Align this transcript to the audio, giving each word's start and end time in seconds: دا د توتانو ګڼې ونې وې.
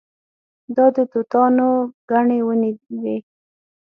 دا 0.75 0.85
د 0.95 0.97
توتانو 1.11 1.69
ګڼې 2.09 2.39
ونې 2.47 2.71
وې. 3.01 3.17